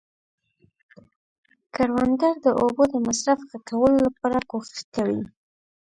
[1.75, 5.21] کروندګر د اوبو د مصرف ښه کولو لپاره کوښښ کوي